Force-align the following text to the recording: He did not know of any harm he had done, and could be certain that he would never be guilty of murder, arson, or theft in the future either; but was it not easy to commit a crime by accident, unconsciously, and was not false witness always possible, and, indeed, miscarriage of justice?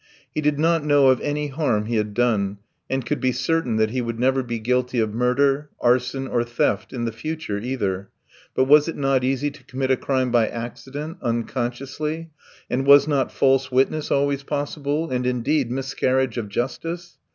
He 0.33 0.41
did 0.41 0.57
not 0.57 0.83
know 0.83 1.09
of 1.09 1.21
any 1.21 1.49
harm 1.49 1.85
he 1.85 1.97
had 1.97 2.15
done, 2.15 2.57
and 2.89 3.05
could 3.05 3.19
be 3.21 3.31
certain 3.31 3.75
that 3.75 3.91
he 3.91 4.01
would 4.01 4.19
never 4.19 4.41
be 4.41 4.57
guilty 4.57 4.99
of 4.99 5.13
murder, 5.13 5.69
arson, 5.79 6.27
or 6.27 6.43
theft 6.43 6.91
in 6.91 7.05
the 7.05 7.11
future 7.11 7.59
either; 7.59 8.09
but 8.55 8.63
was 8.63 8.87
it 8.87 8.95
not 8.97 9.23
easy 9.23 9.51
to 9.51 9.63
commit 9.63 9.91
a 9.91 9.95
crime 9.97 10.31
by 10.31 10.47
accident, 10.47 11.17
unconsciously, 11.21 12.31
and 12.67 12.87
was 12.87 13.07
not 13.07 13.31
false 13.31 13.71
witness 13.71 14.09
always 14.09 14.41
possible, 14.41 15.11
and, 15.11 15.27
indeed, 15.27 15.69
miscarriage 15.69 16.39
of 16.39 16.49
justice? 16.49 17.19